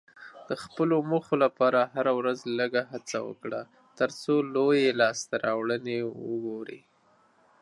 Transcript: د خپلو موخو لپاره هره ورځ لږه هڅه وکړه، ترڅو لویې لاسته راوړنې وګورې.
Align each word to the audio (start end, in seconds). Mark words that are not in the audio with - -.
د 0.49 0.51
خپلو 0.63 0.95
موخو 1.11 1.35
لپاره 1.43 1.79
هره 1.95 2.11
ورځ 2.19 2.39
لږه 2.59 2.81
هڅه 2.91 3.17
وکړه، 3.29 3.61
ترڅو 3.97 4.35
لویې 4.55 4.89
لاسته 5.01 5.33
راوړنې 5.45 5.97
وګورې. 6.27 6.79